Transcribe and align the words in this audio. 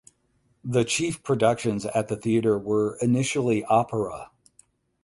The 0.63 0.83
chief 0.83 1.21
productions 1.21 1.85
at 1.85 2.07
the 2.07 2.15
theatre 2.15 2.57
were 2.57 2.97
initially 3.03 3.63
opera. 3.65 4.31